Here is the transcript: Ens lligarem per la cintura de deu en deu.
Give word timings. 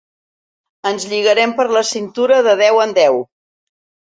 Ens 0.91 1.05
lligarem 1.11 1.53
per 1.61 1.67
la 1.77 1.83
cintura 1.91 2.41
de 2.49 2.57
deu 2.63 2.83
en 2.87 2.99
deu. 3.03 3.25